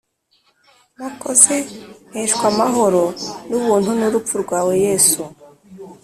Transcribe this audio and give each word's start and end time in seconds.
nakoze, 0.97 1.55
mpeshwa 2.09 2.45
amahoro 2.53 3.03
n'ubuntu 3.49 3.89
n'urupfu 3.97 4.35
rwawe, 4.43 4.73
yesu. 4.85 5.21